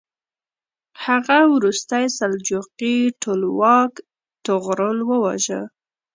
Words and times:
هغه 1.05 1.37
وروستی 1.53 2.05
سلجوقي 2.17 2.97
ټولواک 3.21 3.93
طغرل 4.45 4.97
وواژه. 5.09 5.61